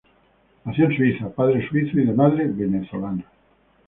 Nació 0.65 0.85
en 0.85 0.97
Suiza, 0.97 1.29
padre 1.29 1.69
suizo 1.69 1.99
y 1.99 2.05
de 2.05 2.13
madre 2.13 2.47
venezolana. 2.47 3.23